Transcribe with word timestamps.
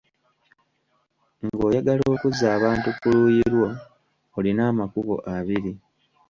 Ng'oyagala 1.45 2.03
okuzza 2.15 2.45
abantu 2.57 2.87
ku 2.99 3.05
luuyi 3.15 3.43
lwo, 3.53 3.69
olina 4.37 4.63
amakubo 4.71 5.15
abiri. 5.35 5.71